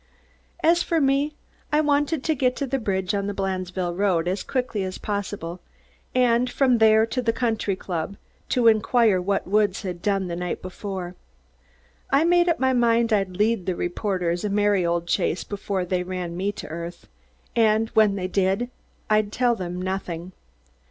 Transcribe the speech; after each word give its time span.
As 0.63 0.81
for 0.81 0.99
me, 0.99 1.35
I 1.71 1.79
wanted 1.79 2.23
to 2.23 2.33
get 2.33 2.55
to 2.55 2.65
the 2.65 2.79
bridge 2.79 3.13
on 3.13 3.27
the 3.27 3.35
Blandesville 3.35 3.93
Road 3.95 4.27
as 4.27 4.41
quickly 4.41 4.81
as 4.83 4.97
possible 4.97 5.59
and 6.15 6.49
from 6.49 6.79
there 6.79 7.05
to 7.05 7.21
the 7.21 7.31
country 7.31 7.75
club 7.75 8.17
to 8.49 8.67
inquire 8.67 9.21
what 9.21 9.45
Woods 9.45 9.83
had 9.83 10.01
done 10.01 10.27
the 10.27 10.35
night 10.35 10.59
before. 10.59 11.13
I 12.09 12.23
made 12.23 12.49
up 12.49 12.59
my 12.59 12.73
mind 12.73 13.13
I'd 13.13 13.37
lead 13.37 13.67
the 13.67 13.75
reporters 13.75 14.43
a 14.43 14.49
merry 14.49 14.83
old 14.83 15.05
chase 15.05 15.43
before 15.43 15.85
they 15.85 16.01
ran 16.01 16.35
me 16.35 16.51
to 16.53 16.67
earth, 16.67 17.07
and 17.55 17.89
when 17.89 18.15
they 18.15 18.27
did, 18.27 18.71
I'd 19.07 19.31
tell 19.31 19.53
them 19.53 19.79
nothing. 19.79 20.31